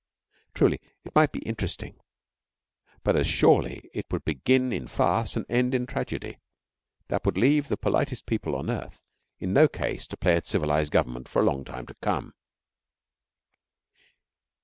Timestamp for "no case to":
9.53-10.17